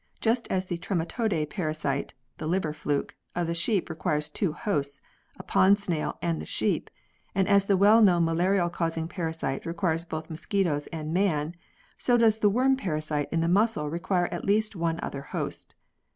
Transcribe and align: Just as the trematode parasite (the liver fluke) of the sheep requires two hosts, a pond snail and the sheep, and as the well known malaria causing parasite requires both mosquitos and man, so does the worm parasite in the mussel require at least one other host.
Just 0.19 0.47
as 0.51 0.65
the 0.65 0.79
trematode 0.79 1.47
parasite 1.51 2.15
(the 2.39 2.47
liver 2.47 2.73
fluke) 2.73 3.13
of 3.35 3.45
the 3.45 3.53
sheep 3.53 3.87
requires 3.87 4.31
two 4.31 4.51
hosts, 4.51 4.99
a 5.37 5.43
pond 5.43 5.77
snail 5.79 6.17
and 6.23 6.41
the 6.41 6.45
sheep, 6.47 6.89
and 7.35 7.47
as 7.47 7.65
the 7.65 7.77
well 7.77 8.01
known 8.01 8.25
malaria 8.25 8.67
causing 8.67 9.07
parasite 9.07 9.63
requires 9.63 10.03
both 10.03 10.27
mosquitos 10.31 10.87
and 10.87 11.13
man, 11.13 11.53
so 11.99 12.17
does 12.17 12.39
the 12.39 12.49
worm 12.49 12.75
parasite 12.77 13.29
in 13.31 13.41
the 13.41 13.47
mussel 13.47 13.91
require 13.91 14.25
at 14.31 14.43
least 14.43 14.75
one 14.75 14.99
other 15.03 15.21
host. 15.21 15.75